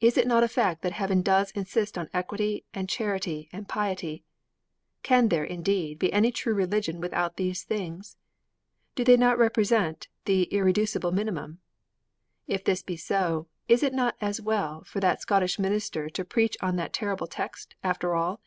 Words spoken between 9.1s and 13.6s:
not represent the irreducible minimum? If this be so,